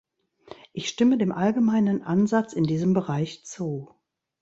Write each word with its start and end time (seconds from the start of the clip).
Ich 0.73 0.89
stimme 0.89 1.19
dem 1.19 1.31
allgemeinen 1.31 2.01
Ansatz 2.01 2.53
in 2.53 2.63
diesem 2.63 2.95
Bereich 2.95 3.45
zu. 3.45 3.93